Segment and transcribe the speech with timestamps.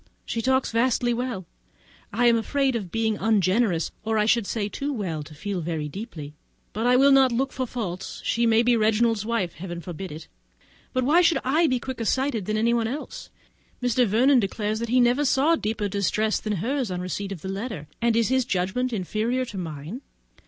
[0.25, 1.45] She talks vastly well;
[2.11, 5.63] I am afraid of being ungenerous, or I should say, too well to feel so
[5.65, 6.33] very deeply;
[6.73, 9.53] but I will not look for her faults; she may be Reginald's wife!
[9.53, 10.27] Heaven forbid it!
[10.91, 13.29] but why should I be quicker sighted than anyone else?
[13.79, 14.07] Mr.
[14.07, 17.47] Vernon declares that he never saw deeper distress than hers, on the receipt of the
[17.49, 20.01] letter; and is his judgment inferior to mine?